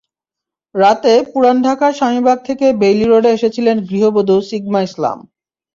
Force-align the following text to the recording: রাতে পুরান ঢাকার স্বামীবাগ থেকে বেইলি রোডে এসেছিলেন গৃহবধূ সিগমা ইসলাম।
রাতে 0.75 1.13
পুরান 1.31 1.57
ঢাকার 1.63 1.93
স্বামীবাগ 1.93 2.37
থেকে 2.47 2.65
বেইলি 2.81 3.05
রোডে 3.05 3.29
এসেছিলেন 3.33 3.77
গৃহবধূ 3.89 4.35
সিগমা 4.49 4.79
ইসলাম। 4.81 5.17